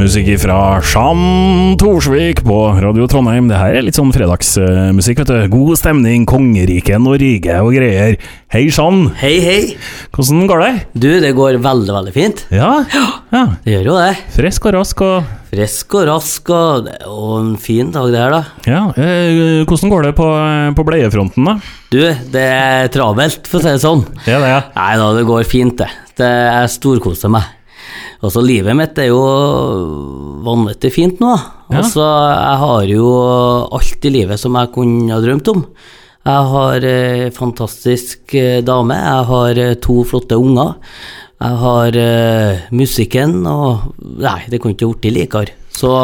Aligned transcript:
musikk 0.00 0.30
fra 0.40 0.80
Jean 0.80 1.76
Torsvik 1.80 2.40
på 2.46 2.58
Radio 2.80 3.04
Trondheim. 3.10 3.50
Det 3.50 3.58
her 3.60 3.76
er 3.76 3.84
litt 3.84 3.98
sånn 3.98 4.12
fredagsmusikk, 4.14 5.20
vet 5.20 5.32
du. 5.32 5.50
God 5.52 5.76
stemning, 5.76 6.24
kongerike, 6.28 6.96
Norge 7.02 7.58
og 7.60 7.74
greier. 7.76 8.16
Hei, 8.52 8.62
Jean. 8.72 9.10
Hei, 9.20 9.34
hei. 9.44 9.58
Hvordan 10.14 10.48
går 10.48 10.64
det? 10.64 10.70
Du, 10.94 11.10
det 11.20 11.34
går 11.36 11.60
veldig, 11.60 11.92
veldig 11.98 12.14
fint. 12.16 12.42
Ja? 12.54 12.70
ja. 12.94 13.44
Det 13.66 13.76
gjør 13.76 13.90
jo 13.90 13.98
det. 14.00 14.14
Frisk 14.38 14.70
og 14.70 14.76
rask 14.78 15.04
og 15.04 15.36
Frisk 15.50 15.96
og 15.98 16.04
rask, 16.06 16.50
og 16.54 16.86
er 16.86 17.06
jo 17.08 17.30
en 17.40 17.54
fin 17.58 17.88
dag 17.90 18.12
det 18.14 18.20
her, 18.22 18.36
da. 18.36 18.42
Ja. 18.70 18.82
Eh, 18.94 19.64
hvordan 19.66 19.90
går 19.90 20.06
det 20.06 20.12
på, 20.14 20.28
på 20.78 20.84
bleiefronten, 20.86 21.48
da? 21.48 21.56
Du, 21.90 21.98
det 22.06 22.44
er 22.46 22.92
travelt, 22.94 23.50
for 23.50 23.58
å 23.58 23.64
si 23.66 23.72
det 23.74 23.82
sånn. 23.82 24.04
Ja, 24.30 24.38
det 24.38 24.52
er. 24.54 24.68
Nei 24.78 24.92
da, 25.02 25.10
det 25.18 25.26
går 25.26 25.48
fint, 25.50 25.74
det. 25.82 25.90
Det 26.20 26.30
Jeg 26.30 26.76
storkoser 26.78 27.34
meg. 27.34 27.56
Altså, 28.20 28.42
livet 28.44 28.76
mitt 28.76 28.98
er 29.00 29.08
jo 29.08 29.20
vanvittig 30.44 30.90
fint 30.92 31.22
nå. 31.22 31.32
Altså, 31.72 32.04
jeg 32.04 32.58
har 32.60 32.90
jo 32.90 33.06
alt 33.78 34.04
i 34.04 34.12
livet 34.12 34.40
som 34.40 34.58
jeg 34.60 34.72
kunne 34.74 35.08
ha 35.14 35.20
drømt 35.24 35.48
om. 35.54 35.64
Jeg 36.28 36.48
har 36.52 36.84
eh, 36.84 37.30
fantastisk 37.32 38.34
eh, 38.36 38.60
dame, 38.60 38.98
jeg 39.00 39.28
har 39.30 39.60
eh, 39.62 39.76
to 39.80 40.02
flotte 40.04 40.36
unger. 40.36 40.74
Jeg 41.40 41.56
har 41.62 41.96
eh, 41.96 42.66
musikken, 42.76 43.38
og 43.48 43.94
Nei, 44.20 44.42
det 44.52 44.60
kunne 44.60 44.76
ikke 44.76 44.90
blitt 44.92 45.16
likere. 45.16 45.56
Så 45.72 45.94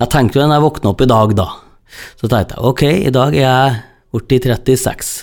jeg 0.00 0.10
tenkte 0.10 0.40
jo 0.40 0.48
når 0.48 0.58
jeg 0.58 0.66
våkna 0.66 0.90
opp 0.90 1.04
i 1.06 1.10
dag, 1.12 1.36
da, 1.38 1.46
så 2.18 2.26
tenkte 2.26 2.58
jeg 2.58 2.66
ok, 2.72 2.84
i 2.90 3.14
dag 3.14 3.38
er 3.38 3.44
jeg 3.44 3.78
blitt 4.26 4.50
36. 4.50 5.14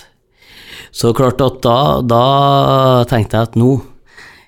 Så 0.96 1.12
klart 1.16 1.44
at 1.44 1.60
da, 1.64 1.76
da 2.00 2.24
tenkte 3.08 3.36
jeg 3.36 3.50
at 3.50 3.60
nå 3.60 3.74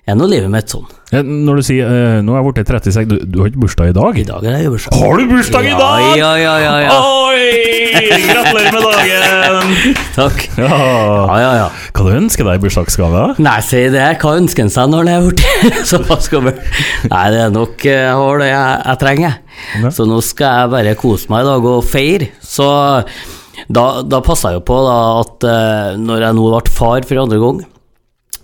er 0.05 0.17
leve 0.19 0.29
livet 0.29 0.51
mitt 0.53 0.69
sånn. 0.69 0.85
Eh, 1.09 1.23
Når 1.25 1.57
du 1.57 1.63
sier 1.65 1.87
uh, 1.89 2.17
nå 2.21 2.35
er 2.35 2.43
jeg 2.43 2.45
blitt 2.45 2.69
36, 2.69 3.07
du, 3.09 3.15
du 3.25 3.39
har 3.41 3.47
ikke 3.49 3.61
bursdag 3.63 3.87
i 3.89 3.95
dag? 3.97 4.19
I 4.21 4.25
dag 4.27 4.45
er 4.45 4.59
jeg 4.61 4.73
bursdag. 4.75 4.99
Har 5.01 5.17
du 5.17 5.23
bursdag 5.31 5.65
i 5.65 5.73
dag? 5.73 6.03
Ja, 6.19 6.29
ja, 6.37 6.37
ja, 6.37 6.53
ja, 6.61 6.75
ja. 6.85 6.97
Oi! 7.25 7.65
Gratulerer 8.27 8.75
med 8.75 8.85
dagen! 8.85 9.73
Takk. 10.19 10.43
Ja. 10.61 10.69
Ja, 10.69 11.39
ja, 11.41 11.51
ja. 11.57 11.67
Hva 11.89 12.05
du 12.05 12.11
ønsker 12.19 12.45
deg 12.45 12.59
i 12.59 12.63
bursdagsgave? 12.67 13.25
Nei, 13.41 13.57
si 13.65 13.81
det. 13.95 14.05
Hva 14.21 14.35
ønsker 14.43 14.67
en 14.67 14.73
seg 14.77 14.93
når 14.93 15.07
en 15.07 15.13
er 15.15 15.29
blitt 15.31 15.81
såpass 15.89 16.29
gammel? 16.33 16.59
Nei, 17.09 17.25
det 17.33 17.41
er 17.47 17.55
nok 17.57 17.75
uh, 17.81 17.89
Jeg 17.89 18.17
har 18.21 18.43
det 18.43 18.51
jeg, 18.51 18.79
jeg 18.85 19.01
trenger. 19.07 19.39
Ja. 19.81 19.95
Så 19.97 20.05
nå 20.09 20.21
skal 20.25 20.59
jeg 20.61 20.73
bare 20.77 20.97
kose 21.01 21.33
meg 21.33 21.47
i 21.47 21.49
dag 21.49 21.69
og 21.73 21.85
feire. 21.89 22.29
Så 22.45 22.69
da, 23.73 23.85
da 24.05 24.21
passa 24.21 24.53
jeg 24.53 24.61
jo 24.61 24.67
på 24.69 24.81
da, 24.85 24.97
at 25.23 25.47
uh, 25.49 25.95
når 25.97 26.27
jeg 26.27 26.37
nå 26.37 26.51
ble 26.51 26.75
far 26.77 27.09
for 27.09 27.25
andre 27.25 27.41
gang, 27.41 27.65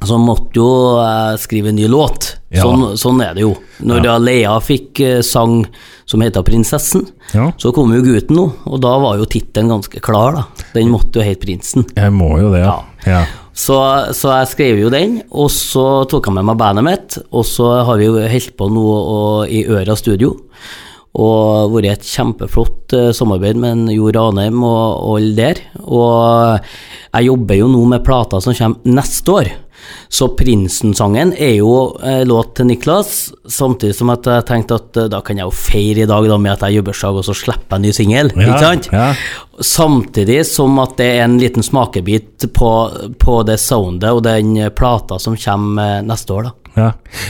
så 0.08 0.18
måtte 0.18 0.58
jo 0.58 0.68
jeg 0.98 1.42
skrive 1.44 1.70
en 1.72 1.78
ny 1.78 1.88
låt. 1.92 2.36
Ja. 2.52 2.64
Sånn, 2.66 2.98
sånn 3.00 3.22
er 3.24 3.36
det 3.38 3.44
jo. 3.46 3.54
Når 3.86 4.02
da 4.06 4.16
Lea 4.20 4.56
fikk 4.64 5.00
eh, 5.06 5.20
sang 5.26 5.62
som 6.10 6.22
heter 6.22 6.44
'Prinsessen', 6.44 7.06
Ja. 7.34 7.52
så 7.58 7.72
kom 7.74 7.94
jo 7.94 8.02
gutten 8.02 8.36
nå, 8.36 8.48
og 8.66 8.82
da 8.82 8.98
var 9.00 9.18
jo 9.18 9.26
tittelen 9.30 9.70
ganske 9.70 10.02
klar, 10.04 10.34
da. 10.36 10.44
Den 10.74 10.90
måtte 10.92 11.22
jo 11.22 11.28
hete 11.28 11.46
'Prinsen'. 11.46 11.86
Jeg 11.96 12.12
må 12.12 12.34
jo 12.42 12.52
det, 12.52 12.66
ja. 12.66 12.82
ja. 13.06 13.26
Så, 13.54 13.78
så 14.16 14.32
jeg 14.40 14.48
skrev 14.48 14.80
jo 14.80 14.90
den, 14.90 15.22
og 15.32 15.50
så 15.52 16.04
tok 16.10 16.28
jeg 16.28 16.34
med 16.34 16.46
meg 16.50 16.58
bandet 16.58 16.84
mitt, 16.88 17.18
og 17.32 17.46
så 17.46 17.84
har 17.86 17.98
vi 18.00 18.08
jo 18.08 18.16
holdt 18.18 18.56
på 18.58 18.70
nå 18.72 18.86
og, 18.90 19.50
i 19.52 19.66
Øra 19.68 19.96
studio. 19.96 20.38
Og 21.12 21.74
vært 21.74 22.00
et 22.00 22.08
kjempeflott 22.08 22.94
eh, 22.96 23.10
samarbeid 23.12 23.58
med 23.60 23.90
Jo 23.92 24.08
Ranheim 24.16 24.64
og 24.64 25.18
alle 25.18 25.36
der. 25.36 25.60
Og 25.84 26.62
jeg 27.12 27.28
jobber 27.28 27.60
jo 27.60 27.68
nå 27.68 27.82
med 27.92 28.06
plater 28.08 28.40
som 28.40 28.56
kommer 28.56 28.96
neste 28.96 29.36
år. 29.36 29.52
Så 30.12 30.28
Prinsen-sangen 30.38 31.32
er 31.40 31.54
jo 31.60 31.72
eh, 32.04 32.22
låt 32.28 32.56
til 32.60 32.68
Niklas, 32.70 33.32
samtidig 33.48 33.96
som 33.98 34.12
at 34.14 34.28
jeg 34.28 34.46
tenkte 34.50 34.78
at 34.82 35.00
eh, 35.04 35.10
da 35.12 35.22
kan 35.26 35.40
jeg 35.40 35.48
jo 35.48 35.56
feire 35.56 36.04
i 36.04 36.10
dag 36.10 36.28
da 36.30 36.38
med 36.42 36.52
at 36.56 36.66
jeg 36.68 36.80
gjør 36.80 36.88
bursdag, 36.92 37.20
og 37.22 37.28
så 37.30 37.36
slipper 37.38 37.78
jeg 37.78 37.80
en 37.80 37.88
ny 37.88 37.94
singel, 37.96 38.34
Ja, 38.36 38.48
ikke 38.50 38.66
sant? 38.66 38.90
ja. 38.92 39.12
Samtidig 39.62 40.40
som 40.50 40.80
at 40.82 40.96
det 41.00 41.08
er 41.18 41.24
en 41.28 41.38
liten 41.42 41.64
smakebit 41.64 42.48
på, 42.56 42.72
på 43.22 43.36
det 43.48 43.60
soundet 43.62 44.10
og 44.10 44.24
den 44.26 44.56
plata 44.76 45.20
som 45.22 45.38
kommer 45.40 46.00
eh, 46.00 46.04
neste 46.08 46.34
år, 46.36 46.50
da. 46.50 46.58
Ja. 46.72 46.86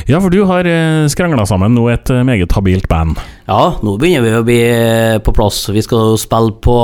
ja, 0.06 0.20
for 0.22 0.30
du 0.30 0.44
har 0.46 0.68
eh, 0.70 1.08
skrangla 1.10 1.48
sammen 1.50 1.74
nå 1.74 1.88
et 1.90 2.12
meget 2.28 2.54
habilt 2.54 2.86
band. 2.92 3.18
Ja, 3.50 3.72
nå 3.82 3.96
begynner 3.98 4.26
vi 4.28 4.36
å 4.38 4.44
bli 4.46 4.60
på 5.26 5.34
plass. 5.34 5.64
Vi 5.74 5.82
skal 5.82 6.12
jo 6.12 6.20
spille 6.22 6.54
på, 6.62 6.76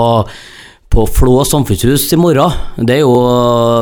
på 0.90 1.04
Flå 1.18 1.44
samfunnshus 1.46 2.06
i 2.14 2.18
morgen. 2.20 2.54
Det 2.88 2.96
er 2.98 3.02
jo 3.04 3.12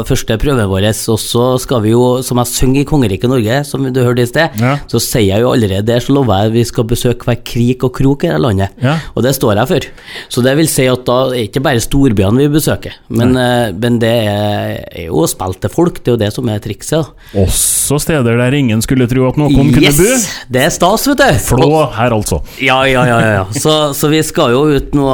første 0.07 0.35
prøven 0.41 0.67
vår. 0.71 0.87
Og 1.13 1.19
så 1.21 1.43
skal 1.61 1.83
vi 1.83 1.91
jo, 1.93 2.01
som 2.25 2.39
jeg 2.41 2.49
synger 2.51 2.81
i 2.81 2.87
Kongeriket 2.87 3.31
Norge, 3.31 3.59
som 3.67 3.83
du 3.93 3.99
hørte 4.03 4.23
i 4.25 4.29
sted, 4.29 4.55
Ja. 4.59 4.77
så 4.91 4.99
sier 5.03 5.27
jeg 5.35 5.43
jo 5.43 5.51
allerede 5.53 5.85
der, 5.85 5.99
så 6.03 6.15
lover 6.15 6.43
jeg 6.45 6.53
vi 6.55 6.63
skal 6.67 6.87
besøke 6.89 7.27
hver 7.27 7.37
krik 7.45 7.83
og 7.87 7.93
krok 7.95 8.25
i 8.25 8.31
det 8.33 8.39
landet. 8.41 8.69
Ja. 8.81 8.97
Og 9.15 9.23
det 9.23 9.35
står 9.37 9.55
jeg 9.61 9.67
for. 9.67 9.87
Så 10.29 10.43
det 10.43 10.55
vil 10.57 10.67
si 10.71 10.87
at 10.91 11.05
da 11.05 11.19
er 11.29 11.45
ikke 11.45 11.61
bare 11.63 11.83
storbyene 11.83 12.41
vi 12.43 12.49
besøker, 12.57 12.97
men, 13.09 13.35
eh, 13.37 13.71
men 13.71 13.99
det 13.99 14.13
er, 14.25 14.83
er 14.91 15.05
jo 15.07 15.25
spille 15.27 15.59
til 15.61 15.69
folk. 15.69 16.01
Det 16.03 16.11
er 16.11 16.17
jo 16.17 16.23
det 16.25 16.33
som 16.33 16.49
er 16.49 16.59
trikset. 16.63 17.05
Også 17.35 17.99
steder 18.01 18.37
der 18.41 18.57
ingen 18.57 18.81
skulle 18.81 19.07
tro 19.07 19.27
at 19.29 19.37
noen 19.37 19.53
kunne 19.53 19.83
yes! 19.83 19.99
bo. 19.99 20.49
Det 20.51 20.63
er 20.65 20.73
stas, 20.73 21.07
vet 21.07 21.21
du. 21.21 21.39
Flå 21.51 21.69
her, 21.95 22.11
altså. 22.15 22.41
Ja, 22.59 22.81
ja, 22.89 23.05
ja. 23.05 23.19
ja, 23.21 23.31
ja. 23.39 23.45
Så, 23.53 23.93
så 23.93 24.09
vi 24.11 24.23
skal 24.25 24.51
jo 24.55 24.65
ut 24.73 24.95
nå 24.97 25.05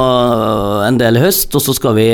en 0.88 0.98
del 0.98 1.18
i 1.18 1.24
høst, 1.26 1.52
og 1.54 1.60
så 1.62 1.74
skal 1.74 1.81
vi 1.96 2.08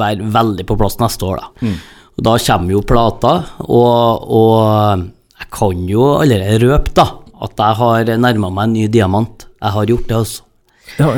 være 0.00 0.30
veldig 0.34 0.66
på 0.66 0.76
plass 0.80 0.98
neste 1.00 1.28
år, 1.28 1.42
da. 1.42 1.72
Og 2.12 2.24
da 2.26 2.36
kommer 2.44 2.74
jo 2.74 2.84
plata, 2.84 3.34
og, 3.64 4.26
og 4.28 5.04
jeg 5.38 5.50
kan 5.54 5.84
jo 5.88 6.08
allerede 6.18 6.60
røpe, 6.66 6.92
da, 6.98 7.06
at 7.42 7.62
jeg 7.62 7.78
har 7.80 8.16
nærma 8.20 8.50
meg 8.52 8.68
en 8.68 8.74
ny 8.76 8.88
diamant. 8.92 9.46
Jeg 9.62 9.76
har 9.76 9.86
gjort 9.88 10.08
det, 10.10 10.18
altså. 10.18 10.48
Ja, 10.98 11.08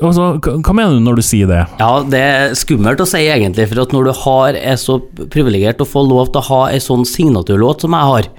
altså, 0.00 0.26
hva 0.40 0.72
mener 0.72 0.96
du 0.96 1.04
når 1.04 1.18
du 1.18 1.24
sier 1.26 1.50
det? 1.50 1.60
Ja, 1.80 1.90
det 2.08 2.20
er 2.24 2.54
skummelt 2.56 3.02
å 3.02 3.08
si 3.08 3.20
egentlig, 3.26 3.66
for 3.68 3.82
at 3.82 3.92
når 3.92 4.08
du 4.08 4.12
har, 4.22 4.56
er 4.56 4.78
så 4.80 4.96
privilegert 5.32 5.82
å 5.82 5.88
få 5.88 6.04
lov 6.06 6.30
til 6.30 6.40
å 6.40 6.46
ha 6.48 6.60
en 6.72 6.84
sånn 6.84 7.04
signaturlåt 7.08 7.84
som 7.84 7.96
jeg 7.96 8.10
har, 8.12 8.30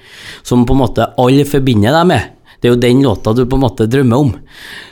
som 0.48 0.66
på 0.66 0.74
en 0.74 0.82
måte 0.82 1.10
alle 1.22 1.46
forbinder 1.46 1.94
deg 2.00 2.08
med, 2.14 2.32
det 2.62 2.70
er 2.70 2.76
jo 2.76 2.82
den 2.82 3.04
låta 3.06 3.34
du 3.38 3.44
på 3.50 3.60
en 3.60 3.66
måte 3.66 3.88
drømmer 3.90 4.26
om, 4.26 4.34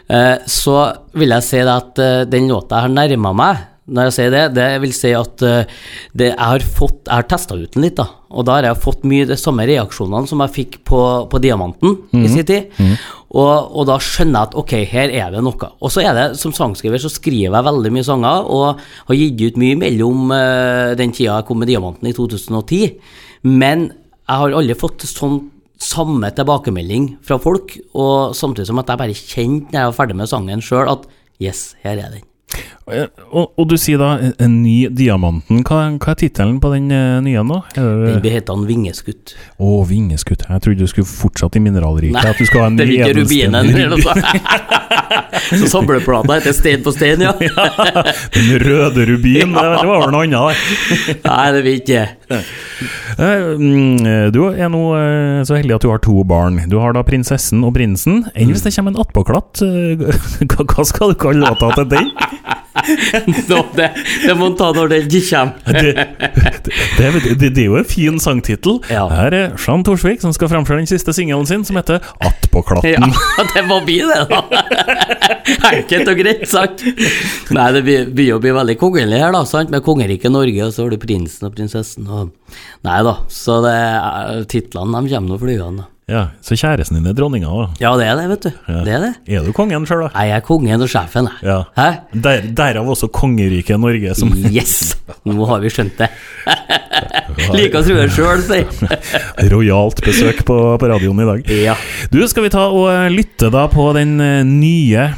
eh, 0.09 0.35
så 0.49 0.77
vil 1.17 1.33
jeg 1.37 1.47
si 1.47 1.63
det 1.63 1.73
at 1.73 2.01
eh, 2.05 2.21
den 2.29 2.49
låta 2.51 2.77
jeg 2.77 2.89
har 2.89 2.95
nærma 2.97 3.33
meg, 3.37 3.65
når 3.89 4.09
jeg 4.09 4.15
sier 4.15 4.33
det, 4.33 4.43
det 4.55 4.67
vil 4.83 4.95
si 4.95 5.11
at 5.17 5.43
eh, 5.45 5.77
det, 6.13 6.31
jeg 6.31 6.39
har 6.39 6.65
fått, 6.65 7.01
jeg 7.07 7.13
har 7.15 7.27
testa 7.29 7.57
ut 7.57 7.75
den 7.75 7.85
litt, 7.85 7.97
da, 7.99 8.07
og 8.29 8.45
da 8.45 8.57
har 8.57 8.67
jeg 8.69 8.81
fått 8.83 9.07
mye 9.09 9.27
de 9.29 9.37
samme 9.39 9.65
reaksjonene 9.69 10.29
som 10.29 10.43
jeg 10.45 10.55
fikk 10.55 10.77
på, 10.87 11.01
på 11.31 11.41
Diamanten 11.41 11.95
i 12.13 12.29
sin 12.29 12.45
tid. 12.45 12.69
Og, 13.29 13.53
og 13.77 13.85
da 13.89 13.97
skjønner 14.01 14.37
jeg 14.37 14.49
at 14.49 14.57
ok, 14.57 14.73
her 14.89 15.13
er 15.13 15.33
det 15.33 15.41
noe. 15.45 15.71
Og 15.81 15.93
så 15.93 16.03
er 16.05 16.17
det, 16.17 16.25
som 16.41 16.53
sangskriver, 16.55 17.01
så 17.01 17.11
skriver 17.13 17.57
jeg 17.57 17.67
veldig 17.67 17.93
mye 17.93 18.05
sanger, 18.05 18.45
og 18.49 18.81
har 19.09 19.17
gitt 19.17 19.41
ut 19.41 19.59
mye 19.61 19.77
mellom 19.81 20.33
uh, 20.33 20.95
den 20.97 21.13
tida 21.13 21.39
jeg 21.39 21.49
kom 21.49 21.61
med 21.61 21.69
Diamanten 21.69 22.09
i 22.09 22.15
2010. 22.17 22.97
Men 23.49 23.89
jeg 23.89 24.43
har 24.43 24.57
aldri 24.61 24.77
fått 24.77 25.05
sånn 25.09 25.41
samme 25.79 26.29
tilbakemelding 26.35 27.13
fra 27.25 27.39
folk, 27.41 27.77
og 27.97 28.35
samtidig 28.37 28.69
som 28.69 28.81
at 28.81 28.91
jeg 28.91 29.01
bare 29.01 29.19
kjente 29.21 29.71
når 29.71 29.79
jeg 29.79 29.91
var 29.91 29.99
ferdig 30.01 30.19
med 30.19 30.33
sangen 30.33 30.65
sjøl, 30.65 30.89
at 30.91 31.07
yes, 31.41 31.71
her 31.85 31.97
er 31.97 32.17
den. 32.17 32.28
Og, 32.89 33.51
og 33.61 33.65
du 33.69 33.75
sier 33.77 33.99
da 34.01 34.15
en- 34.41 34.55
ny 34.63 34.87
Diamanten. 34.89 35.61
Hva, 35.67 35.83
hva 36.01 36.13
er 36.15 36.17
tittelen 36.17 36.57
på 36.59 36.71
den 36.73 36.87
eh, 36.91 37.19
nye 37.21 37.43
nå? 37.45 37.59
Den 37.75 38.15
heter 38.15 38.33
hetende 38.33 38.65
Vingeskutt. 38.65 39.35
Å, 39.61 39.75
vingeskutt. 39.85 40.47
Jeg 40.49 40.63
trodde 40.65 40.79
du 40.81 40.89
skulle 40.89 41.05
fortsatt 41.05 41.59
i 41.59 41.61
mineralriket. 41.61 42.17
Nei, 42.17 42.25
At 42.33 42.41
du 42.41 42.49
skal 42.49 42.65
ha 42.65 42.71
en 42.71 42.77
det 42.79 42.87
blir 42.89 43.03
ikke 43.05 43.19
rubinen 43.21 43.69
eller 43.69 43.93
noe. 43.93 44.15
Så 45.59 45.69
samleplata 45.69 46.39
heter 46.39 46.55
Stein 46.57 46.81
på 46.85 46.91
stein, 46.95 47.21
ja. 47.27 47.35
Den 47.37 48.49
røde 48.65 49.05
rubin, 49.13 49.53
ja. 49.53 49.67
det 49.77 49.85
var 49.87 50.03
vel 50.07 50.11
noe 50.15 50.25
annet. 50.25 51.21
Nei, 51.23 51.45
det 51.55 51.61
blir 51.65 51.77
ikke 51.83 52.07
Du 54.33 54.41
er 54.53 54.69
nå 54.69 54.83
eh, 54.95 55.41
så 55.47 55.57
heldig 55.57 55.75
at 55.79 55.85
du 55.85 55.89
har 55.89 56.01
to 56.05 56.23
barn. 56.27 56.61
Du 56.69 56.77
har 56.81 56.93
da 56.95 57.03
prinsessen 57.05 57.63
og 57.65 57.73
prinsen. 57.77 58.23
Enn 58.35 58.53
hvis 58.53 58.65
det 58.65 58.75
kommer 58.77 58.93
en 58.93 59.01
attpåklatt? 59.03 59.63
eh, 59.65 60.05
Hva 60.69 60.85
skal 60.87 61.13
du 61.13 61.19
kalle 61.19 61.41
låta 61.47 61.73
til 61.79 61.89
den? 61.97 62.11
Nå, 63.49 63.59
det, 63.75 63.89
det 64.25 64.35
må 64.37 64.49
en 64.49 64.55
ta 64.57 64.69
når 64.75 64.91
den 64.93 65.07
kommer. 65.09 65.53
Det, 65.65 67.09
det, 67.39 67.49
det, 67.55 67.63
er 67.63 67.67
jo 67.67 67.77
en 67.79 67.87
fin 67.87 68.19
sangtittel. 68.21 68.79
Ja. 68.91 69.05
Her 69.11 69.35
er 69.35 69.55
Jean 69.59 69.83
Torsvik 69.85 70.21
som 70.23 70.33
skal 70.35 70.51
framføre 70.51 70.81
den 70.81 70.89
siste 70.89 71.13
singelen 71.15 71.47
sin, 71.49 71.65
som 71.67 71.79
heter 71.79 72.03
Attpåklatten. 72.25 73.09
Ja, 73.09 73.45
det 73.55 73.65
må 73.69 73.81
bli 73.85 73.99
det, 74.05 74.21
da. 74.29 74.39
Enkelt 75.71 76.11
og 76.13 76.21
greit, 76.21 76.45
sagt. 76.49 76.85
Nei, 77.55 77.67
det 77.75 77.83
blir 77.85 78.35
å 78.35 78.41
bli 78.41 78.53
veldig 78.55 78.77
kongelig 78.81 79.21
her, 79.21 79.33
da, 79.35 79.43
sant? 79.49 79.73
med 79.73 79.83
kongeriket 79.85 80.33
Norge, 80.33 80.67
og 80.67 80.75
så 80.75 80.85
har 80.85 80.93
du 80.93 80.99
prinsen 81.01 81.49
og 81.49 81.55
prinsessen. 81.57 82.07
Og... 82.07 82.18
Nei 82.87 82.99
da, 83.05 83.15
så 83.29 83.61
det 83.65 83.75
er- 83.77 84.43
titlene 84.49 85.03
de 85.05 85.13
kommer 85.15 85.29
nå 85.35 85.39
flygende. 85.41 85.87
Ja, 86.09 86.23
Så 86.41 86.55
kjæresten 86.57 86.97
din 86.97 87.05
er 87.05 87.13
dronninga, 87.13 87.45
òg? 87.53 87.75
Ja, 87.77 87.91
det 87.99 88.07
er 88.09 88.15
det, 88.17 88.23
vet 88.31 88.45
du. 88.47 88.49
Ja. 88.65 88.79
Det 88.83 88.93
er 88.95 89.03
det. 89.03 89.11
Er 89.29 89.43
du 89.45 89.51
kongen 89.53 89.85
sjøl, 89.85 90.07
da? 90.07 90.23
Jeg 90.25 90.39
er 90.39 90.41
kongen 90.41 90.81
og 90.81 90.89
sjefen, 90.89 91.27
jeg. 91.29 91.45
Ja. 91.45 91.57
Hæ? 91.77 91.89
Der, 92.25 92.47
derav 92.57 92.89
også 92.89 93.11
kongeriket 93.13 93.77
Norge, 93.79 94.15
som 94.17 94.33
Yes! 94.33 94.95
Nå 95.29 95.45
har 95.45 95.61
vi 95.61 95.69
skjønt 95.69 96.01
det. 96.01 96.09
Liker 97.53 97.77
å 97.79 97.85
tro 97.85 97.99
det 97.99 98.09
sjøl, 98.15 98.41
si. 98.41 98.63
rojalt 99.53 100.01
besøk 100.01 100.41
på, 100.49 100.57
på 100.81 100.89
radioen 100.89 101.21
i 101.21 101.29
dag. 101.29 101.53
Ja. 101.61 101.77
Du, 102.09 102.23
skal 102.27 102.47
vi 102.47 102.53
ta 102.57 102.65
og 102.73 102.89
lytte 103.13 103.51
da 103.53 103.67
på 103.69 103.91
den 103.93 104.17
eh, 104.23 104.41
nye 104.47 105.11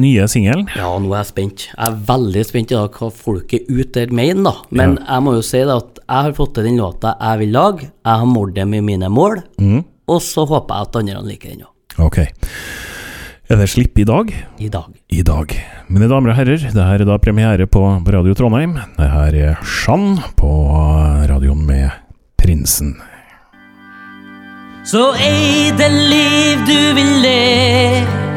Nye 0.00 0.26
singelen? 0.28 0.66
ja, 0.74 0.88
nå 0.98 1.12
er 1.12 1.20
jeg 1.22 1.30
spent. 1.30 1.66
Jeg 1.70 1.86
er 1.86 1.98
veldig 2.08 2.44
spent 2.48 2.72
i 2.72 2.78
dag 2.78 2.96
hva 2.98 3.10
folket 3.14 3.68
ut 3.70 3.92
der 3.94 4.10
mener, 4.14 4.42
da. 4.48 4.54
Men 4.74 4.96
jeg 5.02 5.22
må 5.22 5.34
jo 5.36 5.42
si 5.46 5.60
det 5.62 5.74
at 5.76 6.00
jeg 6.04 6.26
har 6.28 6.32
fått 6.36 6.54
til 6.58 6.66
den 6.68 6.80
låta 6.80 7.14
jeg 7.20 7.38
vil 7.44 7.52
lage. 7.54 7.86
Jeg 8.04 8.22
har 8.24 8.26
målt 8.28 8.54
dem 8.56 8.74
i 8.74 8.80
mine 8.84 9.08
mål. 9.08 9.38
Og 10.10 10.18
så 10.20 10.44
håper 10.50 10.74
jeg 10.74 10.88
at 10.90 10.98
andre 11.00 11.22
liker 11.30 11.54
den 11.54 11.62
òg. 11.64 11.70
Ok. 12.04 12.18
Er 13.52 13.60
det 13.60 13.68
slipp 13.70 13.98
i 14.00 14.04
dag? 14.08 14.30
I 14.58 14.68
dag. 14.72 14.90
I 15.12 15.22
dag. 15.22 15.54
Mine 15.92 16.08
damer 16.10 16.32
og 16.32 16.36
herrer, 16.38 16.58
det 16.74 16.84
her 16.88 17.00
er 17.04 17.08
da 17.08 17.18
premiere 17.20 17.66
på, 17.68 17.80
på 18.04 18.12
Radio 18.16 18.34
Trondheim. 18.34 18.74
Det 18.98 19.08
her 19.12 19.36
er 19.50 19.58
Sjan 19.64 20.16
på 20.36 20.50
radioen 21.30 21.62
med 21.68 21.90
Prinsen. 22.40 22.96
Så 24.84 25.12
ei 25.16 25.70
det 25.78 25.88
liv 25.92 26.64
du 26.68 26.78
vil 26.98 27.12
leve. 27.24 28.33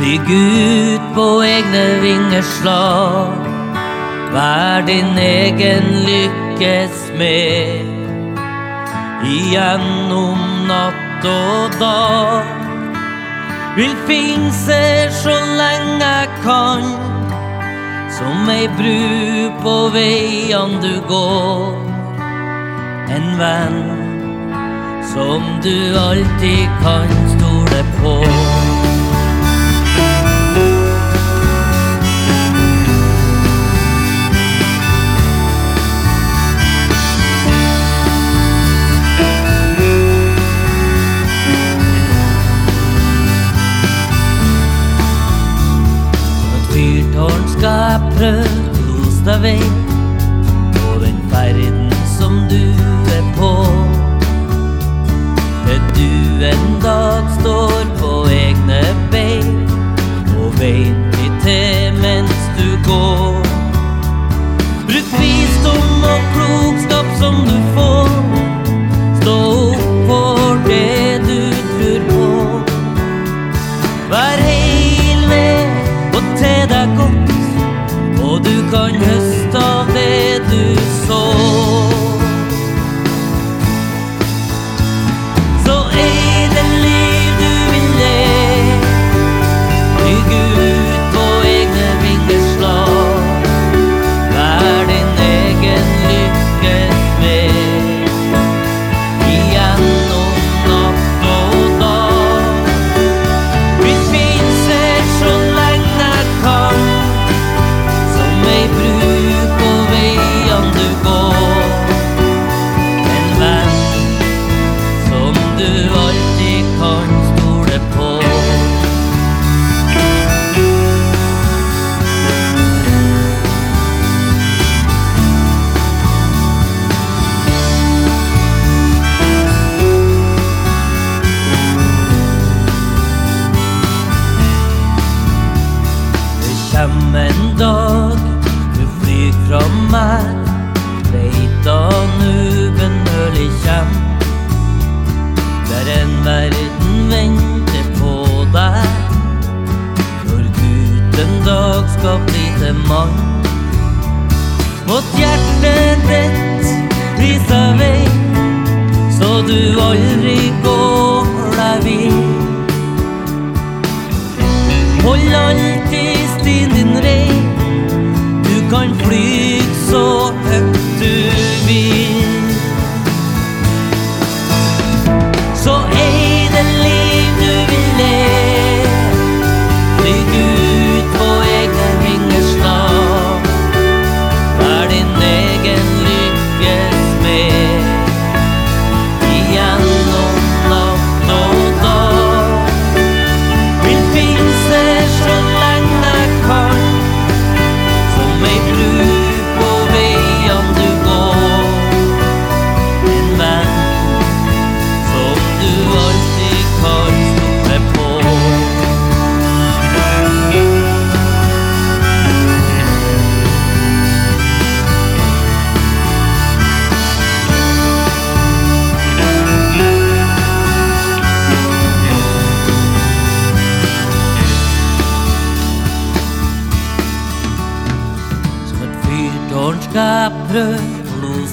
Flyg 0.00 0.30
ut 0.30 1.00
på 1.14 1.24
egne 1.44 2.00
vingeslag. 2.00 3.34
Vær 4.32 4.80
din 4.86 5.18
egen 5.18 5.90
lykkes 6.06 7.02
med. 7.20 7.84
Igjennom 9.28 10.40
natt 10.70 11.26
og 11.28 11.76
dag. 11.82 12.48
Vil 13.76 13.92
finse 14.08 14.80
så 15.20 15.36
lenge 15.60 16.08
jeg 16.08 16.32
kan. 16.46 16.88
Som 18.16 18.48
ei 18.48 18.70
bru 18.80 19.52
på 19.60 19.76
veien 19.98 20.78
du 20.80 20.94
går. 21.12 21.76
En 23.18 23.28
venn 23.42 23.84
som 25.12 25.44
du 25.60 25.76
alltid 26.08 26.80
kan 26.80 27.12
stole 27.36 27.84
på. 28.00 28.39
Deg 49.42 49.60
vei 49.60 49.60
på 50.72 50.98
den 51.00 51.18
ferden 51.30 51.90
som 52.18 52.48
du 52.48 52.64
er 53.16 53.24
på. 53.36 53.52
Til 55.66 55.80
du 55.96 56.44
en 56.44 56.80
dag 56.82 57.24
står 57.40 57.84
på 58.00 58.10
egne 58.28 58.82
bein 59.12 59.68
og 60.40 60.60
veien 60.60 60.96
blir 61.12 61.32
til 61.44 62.00
mens 62.02 62.40
du 62.58 62.68
går. 62.88 63.40
Bruk 64.88 65.10
visdom 65.20 66.04
og 66.14 66.20
klokskap 66.34 67.06
som 67.20 67.34
du 67.48 67.56
får. 67.74 68.10
Stå 69.22 69.38
opp 69.70 69.84
for 70.10 70.60
det 70.68 71.20
du 71.28 71.40
tror 71.72 72.00
på. 72.10 72.28
Vær 74.10 74.44
heil 74.48 75.32
og 76.12 76.22
til 76.36 76.62
deg 76.74 76.96
godt, 76.98 77.34
og 78.22 78.44
du 78.44 78.56
kan 78.72 78.94
høste 79.04 79.19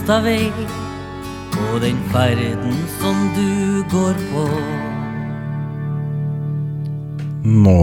lose 0.08 0.24
vei 0.24 0.52
På 1.52 1.80
den 1.80 1.98
ferden 2.14 2.76
som 3.00 3.16
du 3.36 3.84
går 3.92 4.16
på 4.32 4.44
Nå 7.44 7.82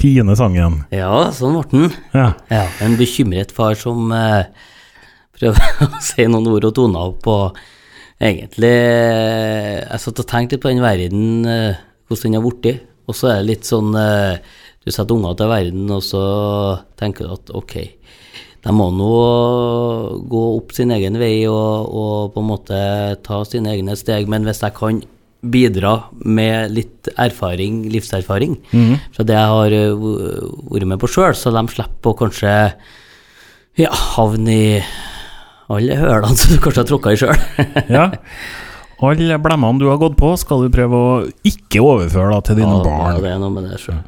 Fine 0.00 0.32
sangen. 0.36 0.78
Ja, 0.92 1.28
sånn 1.36 1.58
ble 1.58 1.68
den 1.72 1.90
Ja. 2.16 2.30
Ja, 2.48 2.62
en 2.80 2.96
bekymret 2.96 3.52
far 3.52 3.74
som 3.76 4.12
eh, 4.16 4.48
prøver 5.36 5.60
å 5.84 5.88
si 6.04 6.24
noen 6.24 6.48
ord 6.48 6.68
og 6.70 6.74
toner 6.76 7.12
på 7.20 7.34
egentlig 8.20 8.72
Jeg 8.72 10.00
satt 10.00 10.22
og 10.24 10.28
tenkte 10.28 10.56
litt 10.56 10.64
på 10.64 10.72
den 10.72 10.80
verden, 10.84 11.44
eh, 11.44 11.80
hvordan 12.08 12.32
den 12.32 12.40
har 12.40 12.46
blitt. 12.48 12.80
Og 13.08 13.16
så 13.16 13.28
er 13.28 13.42
det 13.42 13.50
litt 13.50 13.68
sånn 13.68 13.92
eh, 13.96 14.40
Du 14.80 14.88
setter 14.88 15.16
unger 15.16 15.36
til 15.36 15.52
verden, 15.52 15.92
og 15.92 16.00
så 16.04 16.24
tenker 16.96 17.28
du 17.28 17.36
at 17.36 17.52
ok, 17.60 17.76
de 18.60 18.72
må 18.76 18.90
nå 18.92 19.12
gå 20.28 20.42
opp 20.58 20.74
sin 20.76 20.92
egen 20.92 21.16
vei 21.20 21.46
og, 21.48 21.88
og 21.96 22.34
på 22.34 22.42
en 22.42 22.50
måte 22.50 22.80
ta 23.24 23.40
sine 23.48 23.72
egne 23.72 23.96
steg. 23.96 24.28
Men 24.28 24.44
hvis 24.44 24.60
jeg 24.64 24.76
kan 24.76 25.00
bidra 25.40 25.94
med 26.28 26.74
litt 26.76 27.08
erfaring, 27.16 27.86
livserfaring, 27.92 28.58
fra 29.16 29.24
det 29.24 29.38
jeg 29.38 29.52
har 29.54 29.76
eh, 29.78 30.08
vært 30.74 30.90
med 30.90 31.00
på 31.00 31.08
sjøl, 31.08 31.32
så 31.36 31.52
de 31.54 31.62
slipper 31.72 32.12
å 32.12 32.18
kanskje 32.18 32.52
ja, 33.80 33.92
havne 34.16 34.52
i 34.52 34.74
alle 35.70 35.96
hølene 35.96 36.36
som 36.40 36.52
du 36.52 36.60
kanskje 36.60 36.84
har 36.84 36.90
tråkka 36.92 37.14
i 37.14 37.22
sjøl. 37.22 37.46
Ja. 37.96 38.10
Alle 39.00 39.38
blemmene 39.40 39.80
du 39.80 39.86
har 39.88 39.96
gått 39.96 40.18
på, 40.20 40.34
skal 40.36 40.66
du 40.66 40.74
prøve 40.74 40.98
å 41.00 41.12
ikke 41.48 41.80
overføre 41.80 42.34
da, 42.34 42.40
til 42.44 42.58
dine 42.60 42.82
barn. 42.84 43.14
Ja, 43.14 43.22
det 43.24 43.30
er 43.32 43.38
noe 43.40 43.54
med 43.54 43.70
det 43.70 43.78
sjøl. 43.80 44.02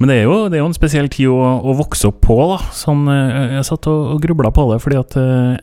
Men 0.00 0.08
det 0.08 0.14
er, 0.16 0.22
jo, 0.24 0.36
det 0.48 0.56
er 0.56 0.62
jo 0.64 0.68
en 0.70 0.76
spesiell 0.76 1.08
tid 1.12 1.28
å, 1.28 1.36
å 1.60 1.74
vokse 1.76 2.08
opp 2.08 2.22
på, 2.24 2.36
da. 2.54 2.58
Sånn, 2.72 3.02
eh, 3.12 3.58
jeg 3.58 3.64
satt 3.68 3.84
og, 3.92 4.00
og 4.14 4.22
grubla 4.24 4.48
på 4.56 4.64
det, 4.72 4.78
fordi 4.80 4.96
at 4.96 5.12
eh, 5.20 5.58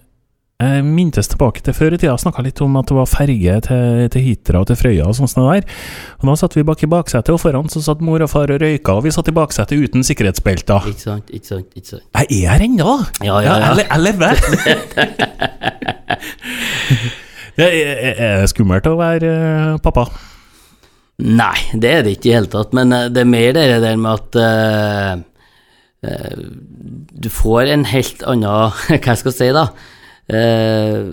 jeg 0.62 0.84
mintes 0.86 1.28
tilbake 1.30 1.62
til 1.66 1.74
før 1.78 1.94
i 1.94 1.98
tida, 2.02 2.16
snakka 2.22 2.42
litt 2.46 2.62
om 2.66 2.78
at 2.80 2.88
det 2.90 2.96
var 2.98 3.06
ferge 3.10 3.56
til, 3.68 4.08
til 4.14 4.22
Hitra 4.26 4.58
og 4.62 4.68
til 4.70 4.78
Frøya 4.80 5.06
og 5.10 5.14
sånn 5.18 5.30
der. 5.42 5.66
Og 6.22 6.26
da 6.30 6.34
satt 6.42 6.56
vi 6.58 6.64
bak 6.70 6.80
i 6.86 6.90
baksetet, 6.90 7.34
og 7.34 7.42
foran 7.42 7.70
så 7.74 7.80
satt 7.86 8.02
mor 8.06 8.22
og 8.26 8.30
far 8.32 8.50
og 8.54 8.62
røyka, 8.62 8.92
og 8.98 9.04
vi 9.06 9.12
satt 9.14 9.30
i 9.30 9.36
baksetet 9.38 9.78
uten 9.90 10.02
sikkerhetsbelter. 10.06 10.82
Ikke 10.94 11.06
sant, 11.10 11.28
ikke 11.34 11.50
sant, 11.56 11.68
ikke 11.78 11.90
sant. 11.96 12.06
Jeg 12.22 12.26
er 12.46 12.50
her 12.56 12.62
ennå! 12.70 12.92
Ja, 13.26 13.36
ja, 13.42 13.58
ja. 13.58 13.62
Jeg, 13.68 13.76
le- 13.82 13.90
jeg 13.90 14.02
lever! 14.06 14.34
det 17.58 17.68
er, 17.68 17.74
er 18.14 18.16
er 18.42 18.46
skummelt 18.54 18.86
å 18.90 18.98
være 19.00 19.30
eh, 19.34 19.78
pappa? 19.86 20.04
Nei, 21.18 21.58
det 21.74 21.90
er 21.90 22.04
det 22.06 22.18
ikke 22.18 22.28
i 22.28 22.30
det 22.30 22.38
hele 22.38 22.52
tatt, 22.54 22.74
men 22.78 22.94
eh, 22.94 23.10
det 23.10 23.24
er 23.24 23.30
mer 23.30 23.56
det 23.58 23.66
der 23.82 23.98
med 23.98 24.20
at 24.20 24.38
uh, 24.38 25.22
uh, 26.06 26.42
du 27.26 27.30
får 27.34 27.72
en 27.74 27.86
helt 27.90 28.22
annen 28.30 28.76
Hva 29.04 29.16
skal 29.18 29.34
jeg 29.34 29.38
si, 29.40 29.48
da? 29.56 29.66
Uh, 30.30 31.10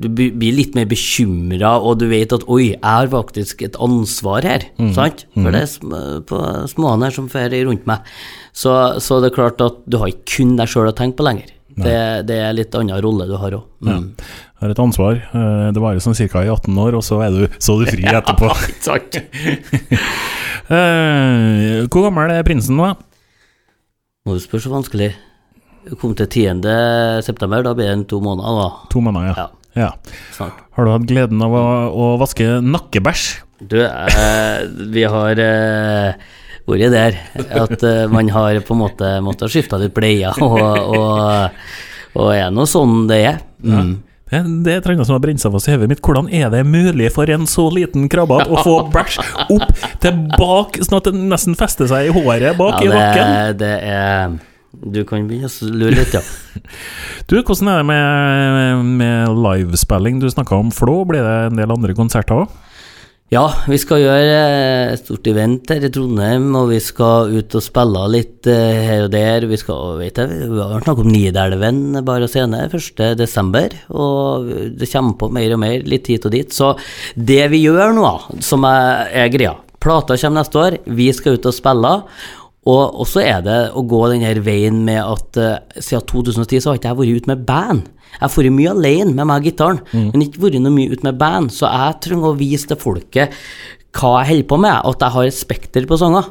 du 0.00 0.06
blir 0.12 0.54
litt 0.54 0.76
mer 0.76 0.86
bekymra, 0.88 1.72
og 1.80 1.98
du 2.02 2.06
vet 2.12 2.32
at 2.36 2.44
oi, 2.52 2.74
jeg 2.74 2.84
har 2.84 3.08
faktisk 3.12 3.64
et 3.66 3.78
ansvar 3.82 4.46
her, 4.46 4.66
sant? 4.94 5.24
For 5.34 5.52
det 5.52 5.64
er 5.64 5.68
sm 5.68 5.96
på 6.28 6.38
småene 6.70 7.08
her 7.08 7.16
som 7.16 7.26
fer 7.32 7.52
rundt 7.66 7.88
meg. 7.90 8.06
Så, 8.56 8.72
så 9.02 9.18
det 9.20 9.32
er 9.32 9.36
klart 9.36 9.64
at 9.64 9.82
du 9.90 9.98
har 10.00 10.12
ikke 10.12 10.38
kun 10.38 10.54
deg 10.60 10.70
sjøl 10.70 10.88
å 10.88 10.94
tenke 10.96 11.18
på 11.18 11.26
lenger. 11.26 11.50
Det, 11.80 11.96
det 12.28 12.38
er 12.42 12.56
litt 12.56 12.74
annen 12.76 13.02
rolle 13.02 13.26
du 13.28 13.36
har 13.40 13.54
òg. 13.56 13.66
Mm. 13.86 14.06
Jeg 14.18 14.49
har 14.60 14.72
et 14.74 14.82
ansvar. 14.82 15.20
Eh, 15.34 15.70
Det 15.74 15.80
varer 15.82 16.00
sånn 16.04 16.16
ca. 16.16 16.42
i 16.44 16.50
18 16.52 16.78
år, 16.78 16.96
og 16.98 17.04
så 17.06 17.20
er 17.24 17.30
du, 17.34 17.46
så 17.58 17.76
er 17.76 17.84
du 17.84 17.90
fri 17.94 18.04
etterpå. 18.20 18.50
Ja, 18.60 18.76
sant? 18.80 19.20
Eh, 20.70 21.82
Hvor 21.90 22.04
gammel 22.06 22.30
er 22.30 22.44
prinsen 22.46 22.76
nå? 22.78 22.92
Må 24.26 24.36
du 24.36 24.42
spørre 24.42 24.62
så 24.62 24.70
vanskelig. 24.70 25.08
Kom 25.98 26.12
til 26.14 26.28
10. 26.28 26.60
september, 27.26 27.64
da 27.66 27.72
blir 27.74 27.88
det 27.90 28.04
to 28.10 28.20
måneder, 28.22 28.58
da. 28.60 28.68
To 28.92 29.00
måneder, 29.02 29.32
ja. 29.32 29.46
Ja, 29.74 29.80
ja. 29.80 30.18
snart. 30.36 30.60
Har 30.76 30.86
du 30.86 30.92
hatt 30.92 31.06
gleden 31.10 31.42
av 31.42 31.56
å, 31.58 31.62
å 31.90 32.06
vaske 32.20 32.46
nakkebæsj? 32.62 33.24
Du, 33.66 33.80
eh, 33.82 34.60
vi 34.94 35.02
har 35.10 35.40
eh, 35.42 36.20
vært 36.70 36.94
der 36.94 37.18
at 37.64 37.82
eh, 37.82 38.04
man 38.12 38.30
har 38.32 38.60
på 38.64 38.76
en 38.76 38.82
måte 38.84 39.10
måttet 39.26 39.50
skifte 39.52 39.80
litt 39.82 39.96
bleier, 39.96 40.38
og, 40.44 40.60
og, 40.60 41.58
og 42.14 42.30
er 42.36 42.54
nå 42.54 42.68
sånn 42.70 43.08
det 43.10 43.20
er. 43.32 43.42
Mm. 43.64 43.96
Det, 44.30 44.40
det 44.64 44.72
er 44.72 44.78
et 44.78 44.86
eller 44.86 45.06
som 45.08 45.16
har 45.16 45.22
brent 45.24 45.42
seg 45.42 45.52
fast 45.54 45.68
i 45.68 45.72
hodet 45.74 45.88
mitt. 45.90 46.02
Hvordan 46.06 46.28
er 46.30 46.50
det 46.52 46.60
mulig 46.68 47.08
for 47.14 47.30
en 47.34 47.48
så 47.50 47.64
liten 47.74 48.06
krabbe 48.12 48.36
å 48.46 48.60
få 48.62 48.76
bæsj 48.94 49.18
opp 49.50 49.72
tilbake, 50.04 50.84
sånn 50.86 51.00
at 51.00 51.08
det 51.10 51.16
nesten 51.18 51.58
fester 51.58 51.90
seg 51.90 52.10
i 52.10 52.14
håret 52.14 52.54
bak 52.60 52.78
i 52.84 52.86
Ja, 52.86 52.94
nakken? 52.94 53.34
det, 53.34 53.58
det 53.64 53.74
er 53.90 54.38
Du 54.94 55.00
kan 55.04 55.26
begynne 55.26 55.50
å 55.50 55.70
lure 55.74 55.96
litt, 55.98 56.14
ja. 56.14 56.22
Du, 57.30 57.36
hvordan 57.42 57.68
er 57.72 57.80
det 57.82 57.86
med, 57.90 58.86
med 59.02 59.34
livespilling? 59.44 60.22
Du 60.22 60.28
snakka 60.30 60.56
om 60.62 60.70
Flå, 60.74 61.00
blir 61.10 61.22
det 61.26 61.36
en 61.50 61.58
del 61.58 61.74
andre 61.74 61.94
konserter 61.98 62.44
òg? 62.44 62.54
Ja, 63.30 63.44
vi 63.70 63.76
skal 63.78 64.00
gjøre 64.02 64.38
eh, 64.42 64.88
et 64.90 65.04
stort 65.04 65.28
event 65.30 65.70
her 65.70 65.84
i 65.86 65.90
Trondheim, 65.94 66.48
og 66.58 66.72
vi 66.72 66.80
skal 66.82 67.30
ut 67.30 67.54
og 67.54 67.62
spille 67.62 68.00
litt 68.10 68.48
eh, 68.50 68.80
her 68.88 69.04
og 69.04 69.12
der. 69.12 69.46
Vi 69.46 69.58
skal, 69.60 70.00
vet 70.00 70.18
jeg, 70.18 70.48
vi 70.50 70.58
har 70.58 70.82
snakket 70.82 71.06
om 71.06 71.12
Nidelven 71.14 72.00
bare 72.08 72.26
scene 72.26 72.64
1.12., 72.66 73.78
og 73.94 74.50
det 74.74 74.90
kommer 74.90 75.14
på 75.20 75.30
mer 75.38 75.54
og 75.54 75.62
mer, 75.62 75.86
litt 75.86 76.10
hit 76.10 76.26
og 76.26 76.34
dit. 76.34 76.50
Så 76.50 76.72
det 77.14 77.44
vi 77.54 77.62
gjør 77.68 77.94
nå, 77.94 78.10
som 78.42 78.66
er, 78.66 79.06
er 79.22 79.30
greia 79.30 79.54
Plata 79.80 80.12
kommer 80.20 80.42
neste 80.42 80.58
år, 80.60 80.74
vi 80.92 81.06
skal 81.16 81.38
ut 81.38 81.46
og 81.48 81.54
spille. 81.56 81.90
Og 82.70 83.06
så 83.08 83.22
er 83.24 83.40
det 83.46 83.58
å 83.76 83.84
gå 83.88 84.02
den 84.12 84.24
her 84.26 84.40
veien 84.44 84.82
med 84.86 85.00
at 85.02 85.40
uh, 85.40 85.80
siden 85.80 86.06
2010 86.10 86.60
så 86.60 86.70
har 86.70 86.80
ikke 86.80 86.92
jeg 86.92 87.00
vært 87.00 87.22
ute 87.22 87.32
med 87.32 87.42
band. 87.48 87.88
Jeg 88.10 88.22
har 88.24 88.32
vært 88.34 88.56
mye 88.56 88.72
alene 88.74 89.14
med 89.14 89.28
meg 89.30 89.42
og 89.42 89.46
gitaren, 89.46 89.82
men 89.94 90.24
ikke 90.24 90.42
vært 90.42 90.62
noe 90.64 90.74
mye 90.74 90.90
ute 90.90 91.06
med 91.06 91.18
band. 91.20 91.52
Så 91.54 91.68
jeg 91.70 92.00
trenger 92.06 92.32
å 92.32 92.38
vise 92.40 92.70
til 92.70 92.80
folket 92.80 93.36
hva 93.90 94.10
jeg 94.20 94.28
holder 94.28 94.46
på 94.46 94.56
med, 94.62 94.86
at 94.86 95.02
jeg 95.02 95.14
har 95.16 95.28
et 95.28 95.34
spekter 95.34 95.86
på 95.90 95.96
sanger. 95.98 96.28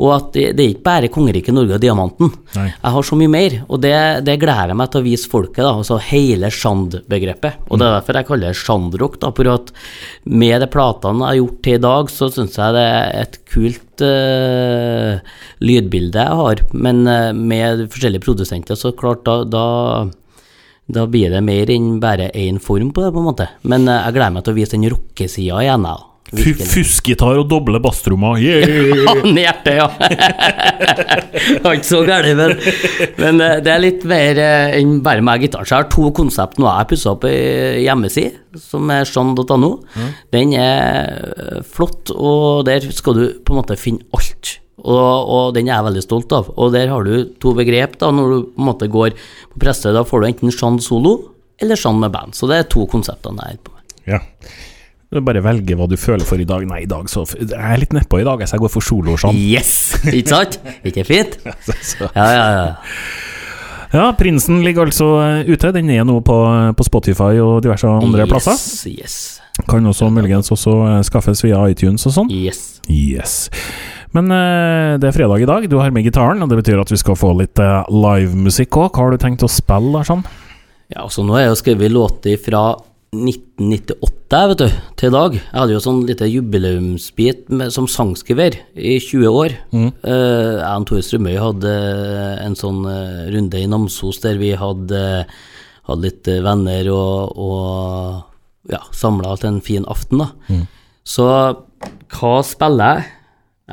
Og 0.00 0.10
at 0.14 0.30
det, 0.34 0.44
det 0.56 0.64
er 0.64 0.72
ikke 0.72 0.86
bare 0.86 1.10
Kongeriket 1.12 1.54
Norge 1.54 1.76
og 1.76 1.82
Diamanten. 1.82 2.32
Nei. 2.56 2.66
Jeg 2.70 2.94
har 2.96 3.06
så 3.06 3.18
mye 3.20 3.32
mer, 3.32 3.58
og 3.68 3.82
det, 3.84 3.92
det 4.24 4.38
gleder 4.40 4.72
jeg 4.72 4.78
meg 4.80 4.90
til 4.92 5.02
å 5.02 5.06
vise 5.06 5.30
folket, 5.30 5.60
da, 5.60 5.74
altså 5.74 6.00
hele 6.08 6.50
sjand-begrepet. 6.54 7.68
Og 7.68 7.80
det 7.80 7.86
er 7.86 7.96
derfor 7.98 8.20
jeg 8.20 8.28
kaller 8.30 8.54
det 8.54 8.62
sjandrock, 8.62 9.20
da, 9.20 9.32
for 9.36 9.52
at 9.52 9.72
med 10.24 10.64
de 10.64 10.70
platene 10.72 11.20
jeg 11.20 11.30
har 11.30 11.40
gjort 11.42 11.62
til 11.68 11.78
i 11.78 11.84
dag, 11.84 12.12
så 12.16 12.30
syns 12.32 12.58
jeg 12.60 12.76
det 12.78 12.86
er 12.88 13.14
et 13.20 13.38
kult 13.52 14.04
uh, 14.08 15.38
lydbilde 15.64 16.24
jeg 16.24 16.40
har, 16.40 16.66
men 16.72 17.04
uh, 17.04 17.30
med 17.36 17.86
forskjellige 17.92 18.24
produsenter, 18.24 18.80
så 18.80 18.96
klart 18.96 19.26
da, 19.28 19.42
da 19.44 19.66
da 20.84 21.06
blir 21.08 21.30
det 21.32 21.40
mer 21.40 21.70
enn 21.72 21.94
bare 22.00 22.26
én 22.36 22.58
form 22.60 22.90
på 22.92 23.04
det, 23.04 23.12
på 23.14 23.22
en 23.22 23.28
måte. 23.30 23.46
Men 23.64 23.88
eh, 23.88 24.02
jeg 24.04 24.16
gleder 24.18 24.34
meg 24.34 24.44
til 24.44 24.52
å 24.52 24.58
vise 24.58 24.76
den 24.76 24.90
rockesida 24.92 25.62
igjen, 25.64 25.86
jeg. 25.88 26.10
Fussgitar 26.38 27.38
og 27.40 27.48
doble 27.50 27.80
basstrommer, 27.82 28.40
yeah! 28.44 29.04
Han 29.08 29.36
i 29.38 29.44
hjertet, 29.44 29.78
ja. 29.78 29.88
Var 31.64 31.78
ikke 31.78 31.88
så 31.88 32.02
gæren, 32.06 32.40
men, 32.40 32.56
men 33.20 33.44
eh, 33.44 33.60
det 33.64 33.72
er 33.74 33.84
litt 33.84 34.08
mer 34.08 34.40
eh, 34.40 34.74
enn 34.80 34.98
bare 35.04 35.24
meg 35.24 35.42
og 35.42 35.46
gitaren. 35.48 35.68
Så 35.68 35.76
jeg 35.76 35.84
har 35.84 35.92
to 35.92 36.10
konsept 36.16 36.60
nå. 36.60 36.68
Jeg 36.70 36.90
pussa 36.94 37.14
opp 37.14 37.28
ei 37.28 37.84
hjemmeside, 37.84 38.34
som 38.60 38.90
er 38.94 39.08
sjan.no. 39.08 39.72
Den 40.34 40.54
er 40.58 41.62
flott, 41.68 42.12
og 42.14 42.64
der 42.68 42.84
skal 42.94 43.18
du 43.18 43.24
på 43.44 43.54
en 43.54 43.62
måte 43.62 43.78
finne 43.80 44.04
alt. 44.16 44.58
Og, 44.84 45.30
og 45.32 45.54
den 45.56 45.68
er 45.70 45.78
jeg 45.78 45.86
veldig 45.88 46.02
stolt 46.04 46.34
av. 46.36 46.50
Og 46.60 46.74
der 46.74 46.90
har 46.92 47.06
du 47.06 47.30
to 47.40 47.54
begrep. 47.56 47.96
da, 48.00 48.10
Når 48.12 48.30
du 48.32 48.36
på 48.52 48.60
en 48.60 48.68
måte 48.68 48.90
går 48.92 49.16
på 49.54 49.62
presse, 49.62 49.92
da 49.94 50.04
får 50.04 50.20
du 50.20 50.28
enten 50.28 50.52
Jean 50.54 50.80
solo 50.82 51.16
eller 51.62 51.78
Jean 51.78 52.00
med 52.02 52.12
band. 52.12 52.36
Så 52.36 52.50
det 52.50 52.58
er 52.60 52.70
to 52.70 52.84
konseptene 52.90 53.48
jeg 53.48 53.58
er 53.58 53.64
på. 53.64 53.74
Ja. 54.10 54.20
Du 55.14 55.20
bare 55.22 55.42
velge 55.44 55.76
hva 55.78 55.86
du 55.86 55.94
føler 56.00 56.26
for 56.26 56.40
i 56.42 56.46
dag. 56.48 56.64
Nei, 56.66 56.80
i 56.82 56.90
dag 56.90 57.06
så 57.10 57.22
Jeg 57.38 57.54
er 57.54 57.78
litt 57.78 57.92
nedpå 57.94 58.18
i 58.18 58.26
dag, 58.26 58.40
så 58.42 58.56
jeg 58.56 58.64
går 58.64 58.72
for 58.74 58.82
solo 58.82 59.14
sånn. 59.20 59.36
Yes! 59.38 59.94
Ikke 60.10 60.32
sant? 60.32 60.58
Ikke 60.82 61.06
fint? 61.06 61.38
Ja, 62.18 62.26
ja, 62.34 62.46
ja. 62.58 62.66
Ja, 63.94 64.08
Prinsen 64.18 64.64
ligger 64.66 64.88
altså 64.88 65.06
eh, 65.22 65.46
ute. 65.46 65.70
Den 65.76 65.90
er 65.94 66.02
nå 66.06 66.16
på, 66.26 66.34
på 66.74 66.86
Spotify 66.86 67.36
og 67.38 67.60
diverse 67.62 67.86
andre 67.86 68.26
plasser. 68.26 68.58
Yes, 68.58 68.86
yes, 68.90 69.18
Kan 69.70 69.86
også 69.86 70.08
muligens 70.10 70.50
også 70.50 70.74
eh, 70.88 70.96
skaffes 71.06 71.44
via 71.46 71.60
iTunes 71.70 72.02
og 72.10 72.16
sånn. 72.16 72.32
yes. 72.34 72.64
Yes. 72.90 73.36
Men 74.14 74.26
eh, 74.34 74.96
det 74.98 75.08
er 75.08 75.14
fredag 75.14 75.44
i 75.44 75.46
dag, 75.48 75.68
du 75.70 75.78
har 75.78 75.94
med 75.94 76.04
gitaren, 76.06 76.42
og 76.42 76.50
det 76.50 76.58
betyr 76.58 76.82
at 76.82 76.90
vi 76.90 76.98
skal 77.00 77.16
få 77.18 77.30
litt 77.38 77.58
livemusikk 77.58 78.76
òg. 78.82 78.90
Hva 78.90 79.06
har 79.06 79.14
du 79.14 79.22
tenkt 79.22 79.46
å 79.46 79.50
spille, 79.50 79.94
Larsson? 79.94 80.26
Ja, 80.90 81.06
altså 81.06 81.22
nå 81.24 81.38
har 81.38 81.46
jeg 81.46 81.54
jo 81.54 81.60
skrevet 81.62 81.94
låter 81.94 82.42
fra 82.42 82.64
1998, 83.22 84.40
vet 84.50 84.60
du, 84.60 84.76
til 84.98 85.10
i 85.10 85.14
dag. 85.14 85.36
Jeg 85.38 85.56
hadde 85.56 85.74
jo 85.74 85.82
sånn 85.84 86.02
lite 86.08 86.28
jubileumsbit 86.28 87.48
med, 87.54 87.72
som 87.74 87.88
sangskriver 87.90 88.58
i 88.74 88.96
20 88.98 89.30
år. 89.30 89.56
Mm. 89.74 89.90
Uh, 90.04 90.60
jeg 90.60 90.68
og 90.68 90.86
Tore 90.90 91.06
Strømøy 91.06 91.34
hadde 91.40 91.74
en 92.44 92.56
sånn 92.58 92.84
eh, 92.90 93.24
runde 93.34 93.60
i 93.60 93.68
Namsos 93.70 94.20
der 94.24 94.38
vi 94.40 94.52
hadde, 94.58 95.02
hadde 95.88 96.04
litt 96.04 96.30
eh, 96.30 96.42
venner 96.44 96.90
og, 96.92 97.34
og 97.40 98.72
ja, 98.72 98.82
samla 98.96 99.36
til 99.40 99.54
en 99.54 99.64
fin 99.64 99.86
aften, 99.90 100.24
da. 100.24 100.30
Mm. 100.48 100.64
Så 101.04 101.28
hva 102.14 102.36
spiller 102.46 102.96
jeg? 102.96 103.10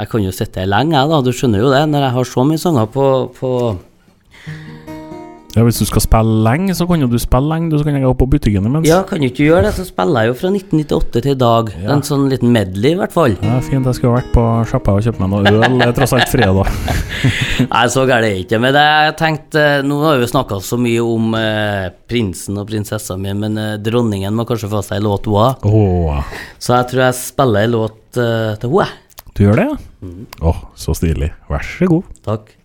Jeg 0.01 0.11
kan 0.11 0.23
jo 0.23 0.31
sitte 0.35 0.61
her 0.61 0.69
lenge, 0.71 0.95
jeg, 0.95 1.11
da. 1.11 1.23
Du 1.23 1.31
skjønner 1.35 1.63
jo 1.63 1.71
det, 1.73 1.83
når 1.91 2.05
jeg 2.05 2.15
har 2.17 2.29
så 2.29 2.45
mye 2.47 2.61
sanger 2.61 2.91
på, 2.91 3.07
på 3.35 3.51
Ja, 5.55 5.65
Hvis 5.67 5.81
du 5.81 5.85
skal 5.87 6.03
spille 6.03 6.37
lenge, 6.45 6.71
så 6.77 6.85
kan 6.87 7.01
jo 7.03 7.09
du 7.11 7.17
spille 7.19 7.49
lenge. 7.51 7.75
Så 7.75 7.83
kan 7.83 7.97
jeg 7.97 8.05
gå 8.05 8.13
på 8.21 8.27
butikken 8.31 8.67
imens. 8.69 8.87
Ja, 8.87 9.01
kan 9.07 9.19
du 9.19 9.27
ikke 9.27 9.49
gjøre 9.49 9.65
det, 9.67 9.73
så 9.75 9.83
spiller 9.87 10.23
jeg 10.23 10.31
jo 10.31 10.37
fra 10.39 10.51
1998 10.53 11.23
til 11.25 11.31
i 11.33 11.39
dag. 11.41 11.71
Ja. 11.75 11.89
En 11.95 12.03
sånn 12.07 12.27
liten 12.31 12.53
medley, 12.55 12.93
i 12.95 12.99
hvert 12.99 13.15
fall. 13.15 13.35
Ja, 13.43 13.57
Fint. 13.65 13.89
Jeg 13.89 13.99
skulle 13.99 14.15
vært 14.15 14.31
på 14.35 14.45
sjappa 14.71 14.95
og 14.95 15.03
kjøpt 15.03 15.19
meg 15.19 15.31
noe 15.33 15.51
øl. 15.51 15.59
Det 15.81 15.89
er 15.89 15.95
tross 15.97 16.15
alt 16.15 16.31
fredag. 16.31 16.71
Nei, 17.73 17.83
så 17.91 18.05
gærent 18.07 18.21
er 18.21 18.27
det 18.29 18.45
ikke. 18.45 18.61
Men 18.63 18.75
det 18.77 18.85
jeg 18.87 19.15
tenkte, 19.19 19.65
nå 19.87 19.99
har 20.05 20.19
vi 20.19 20.25
jo 20.25 20.31
snakka 20.31 20.61
så 20.63 20.79
mye 20.79 21.03
om 21.03 21.35
eh, 21.39 21.87
prinsen 22.11 22.59
og 22.61 22.67
prinsessa 22.71 23.17
mi, 23.19 23.33
men 23.37 23.59
eh, 23.59 23.77
dronningen 23.83 24.35
må 24.37 24.47
kanskje 24.47 24.71
få 24.71 24.83
seg 24.87 25.01
en 25.01 25.09
låt, 25.09 25.27
hun 25.27 25.41
òg. 25.41 25.67
Oh. 25.67 26.35
Så 26.61 26.77
jeg 26.77 26.91
tror 26.93 27.07
jeg 27.09 27.19
spiller 27.19 27.67
en 27.67 27.75
låt 27.75 28.21
eh, 28.21 28.53
til 28.61 28.77
henne. 28.77 28.87
jeg. 28.87 29.25
du 29.35 29.43
gjør 29.45 29.61
det, 29.61 29.69
ja? 29.71 29.79
Åh, 30.51 30.63
så 30.79 30.95
stilig. 30.97 31.33
Vær 31.51 31.65
så 31.65 31.91
god. 31.91 32.15
Takk. 32.25 32.55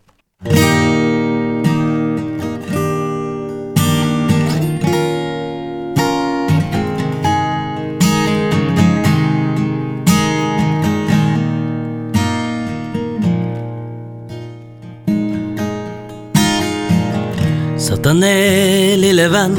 Deg 18.06 18.14
ned, 18.14 19.00
lille 19.02 19.24
venn. 19.32 19.54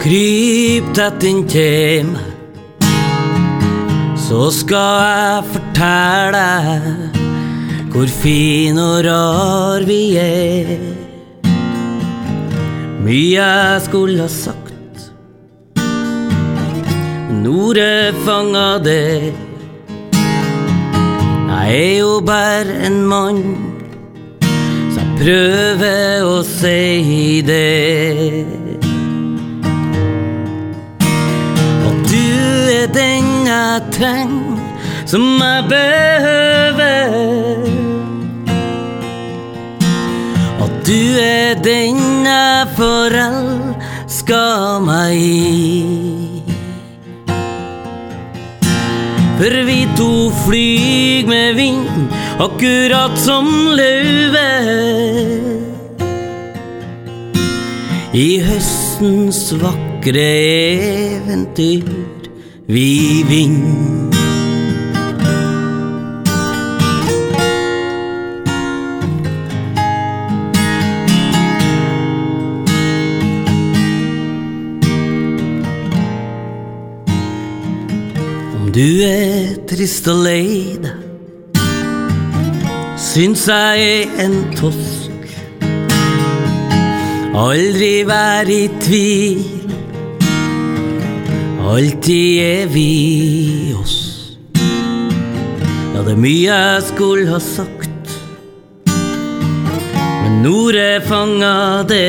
Kryp 0.00 0.86
tett 0.96 1.24
inntil 1.28 2.06
meg. 2.08 2.30
Så 4.16 4.46
skal 4.56 4.94
jeg 5.02 5.42
fortelle 5.52 6.46
hvor 7.92 8.08
fin 8.22 8.80
og 8.80 9.02
rar 9.04 9.84
vi 9.84 9.98
er. 10.16 10.80
Mye 13.04 13.34
jeg 13.36 13.82
skulle 13.84 14.24
ha 14.24 14.30
sagt, 14.32 15.10
men 15.76 17.44
ordet 17.52 18.16
fanga 18.24 18.80
det. 18.80 19.34
Jeg 21.52 21.76
er 21.76 21.94
jo 21.98 22.16
bare 22.24 22.80
en 22.88 22.98
mann, 23.12 23.44
prøver 25.22 26.24
å 26.26 26.38
si 26.42 27.42
det. 27.46 28.42
At 31.86 32.00
du 32.10 32.30
er 32.72 32.88
den 32.90 33.28
jeg 33.46 33.84
trenger, 33.94 34.58
som 35.06 35.26
jeg 35.38 35.68
behøver. 35.70 37.14
At 40.64 40.74
du 40.88 41.02
er 41.22 41.54
den 41.62 42.02
jeg 42.26 42.72
forelska 42.80 44.42
meg 44.88 45.14
i. 45.22 46.42
For 49.38 49.62
vi 49.66 49.78
to 49.98 50.12
flyg 50.42 51.30
med 51.30 51.54
vind, 51.58 52.10
akkurat 52.38 53.18
som 53.18 53.48
løve. 53.76 54.48
I 58.12 58.28
høstens 58.44 59.52
vakre 59.60 60.28
eventyr 61.18 61.88
vi 62.68 63.24
vinner. 63.28 64.12
Du 78.72 79.04
er 79.04 79.50
trist 79.68 80.06
og 80.08 80.22
lei 80.24 80.78
deg, 80.80 81.01
syns 83.12 83.42
jeg 83.44 83.80
er 83.84 84.12
en 84.24 84.34
tosk. 84.56 85.32
Aldri 87.36 88.06
vær 88.08 88.48
i 88.48 88.62
tvil, 88.80 89.42
alltid 91.60 92.38
er 92.40 92.70
vi 92.72 93.74
oss. 93.76 93.98
Ja, 94.56 96.00
det 96.06 96.14
er 96.14 96.22
mye 96.24 96.56
jeg 96.56 96.86
skulle 96.88 97.28
ha 97.34 97.40
sagt, 97.44 98.16
men 98.88 100.48
ordet 100.48 101.04
fanga 101.04 101.84
det. 101.92 102.08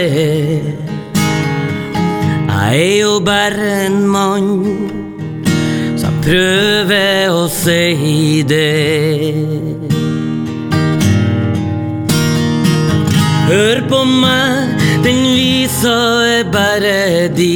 Jeg 2.48 2.80
er 2.80 3.00
jo 3.02 3.18
bare 3.28 3.74
en 3.90 4.06
mann, 4.08 4.52
så 6.00 6.08
jeg 6.08 6.20
prøver 6.30 7.42
å 7.44 7.48
si 7.52 8.40
det. 8.48 9.83
Hør 13.44 13.82
på 13.90 14.04
meg, 14.08 14.78
den 15.04 15.20
lysa 15.36 15.96
er 16.40 16.46
bare 16.52 17.28
di. 17.36 17.54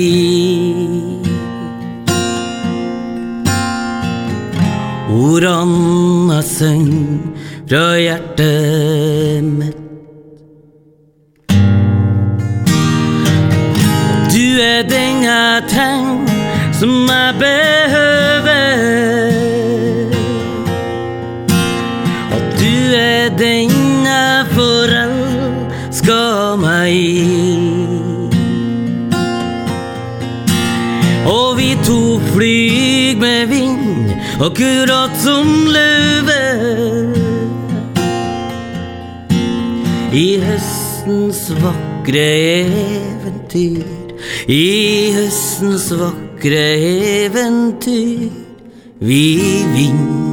Ordene 5.18 6.36
jeg 6.36 6.44
synger 6.44 7.48
fra 7.70 7.86
hjertet 8.00 9.44
mitt. 9.44 9.84
Du 14.32 14.46
er 14.62 14.84
den 14.92 15.24
jeg 15.24 15.64
trenger, 15.72 16.36
som 16.80 17.10
jeg 17.10 17.34
behøver. 17.40 19.27
Meg. 26.88 28.28
Og 31.28 31.58
vi 31.58 31.76
to 31.84 32.20
flyg 32.32 33.20
med 33.20 33.48
vind, 33.52 34.12
akkurat 34.42 35.16
som 35.24 35.68
løver. 35.68 37.16
I 40.14 40.28
høstens 40.42 41.44
vakre 41.62 42.30
eventyr, 42.64 43.84
i 44.48 45.12
høstens 45.18 45.92
vakre 46.00 46.64
eventyr, 47.26 48.32
vi 49.00 49.26
vinner. 49.76 50.27